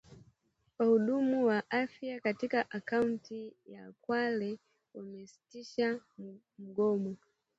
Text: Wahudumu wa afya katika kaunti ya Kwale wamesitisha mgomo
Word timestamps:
Wahudumu 0.79 1.45
wa 1.45 1.63
afya 1.71 2.19
katika 2.19 2.63
kaunti 2.63 3.53
ya 3.65 3.91
Kwale 4.01 4.59
wamesitisha 4.93 5.99
mgomo 6.59 7.17